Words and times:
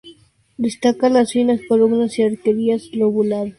Destacan 0.57 1.13
las 1.13 1.31
finas 1.31 1.61
columnas 1.69 2.17
y 2.17 2.23
arquerías 2.23 2.85
lobuladas. 2.93 3.49